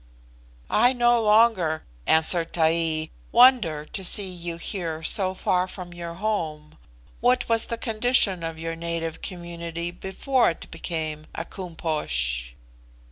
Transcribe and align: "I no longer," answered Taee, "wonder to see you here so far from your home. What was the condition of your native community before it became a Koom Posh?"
"I 0.71 0.93
no 0.93 1.21
longer," 1.21 1.83
answered 2.07 2.53
Taee, 2.53 3.11
"wonder 3.31 3.85
to 3.85 4.03
see 4.03 4.27
you 4.27 4.57
here 4.57 5.03
so 5.03 5.35
far 5.35 5.67
from 5.67 5.93
your 5.93 6.15
home. 6.15 6.75
What 7.19 7.47
was 7.47 7.67
the 7.67 7.77
condition 7.77 8.41
of 8.43 8.57
your 8.57 8.75
native 8.75 9.21
community 9.21 9.91
before 9.91 10.49
it 10.49 10.71
became 10.71 11.27
a 11.35 11.45
Koom 11.45 11.75
Posh?" 11.77 12.51